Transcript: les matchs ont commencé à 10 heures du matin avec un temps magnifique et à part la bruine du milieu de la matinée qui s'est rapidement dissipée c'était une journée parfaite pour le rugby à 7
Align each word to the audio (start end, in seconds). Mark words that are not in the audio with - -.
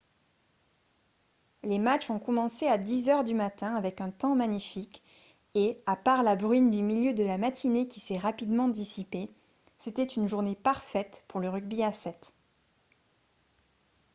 les 1.61 1.77
matchs 1.77 2.09
ont 2.09 2.17
commencé 2.17 2.65
à 2.65 2.79
10 2.79 3.09
heures 3.09 3.23
du 3.23 3.35
matin 3.35 3.75
avec 3.75 4.01
un 4.01 4.09
temps 4.09 4.35
magnifique 4.35 5.03
et 5.53 5.79
à 5.85 5.95
part 5.95 6.23
la 6.23 6.35
bruine 6.35 6.71
du 6.71 6.81
milieu 6.81 7.13
de 7.13 7.23
la 7.23 7.37
matinée 7.37 7.87
qui 7.87 7.99
s'est 7.99 8.17
rapidement 8.17 8.67
dissipée 8.67 9.29
c'était 9.77 10.03
une 10.05 10.25
journée 10.25 10.55
parfaite 10.55 11.23
pour 11.27 11.39
le 11.39 11.49
rugby 11.51 11.83
à 11.83 11.93
7 11.93 12.33